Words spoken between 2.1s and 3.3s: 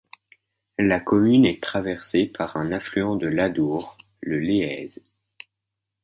par un affluent de